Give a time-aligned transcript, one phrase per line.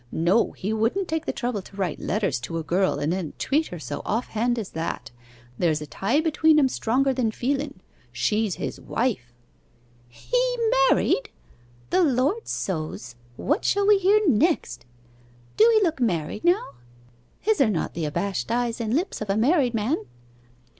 [0.11, 3.67] No, he wouldn't take the trouble to write letters to a girl and then treat
[3.67, 5.11] her so off hand as that.
[5.59, 7.79] There's a tie between 'em stronger than feelen.
[8.11, 9.31] She's his wife.'
[10.09, 10.57] 'He
[10.89, 11.29] married!
[11.91, 14.87] The Lord so 's, what shall we hear next?
[15.55, 16.69] Do he look married now?
[17.39, 19.97] His are not the abashed eyes and lips of a married man.